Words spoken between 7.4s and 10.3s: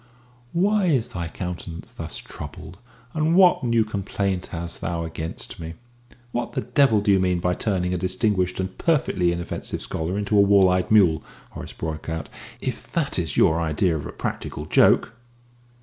turning a distinguished and perfectly inoffensive scholar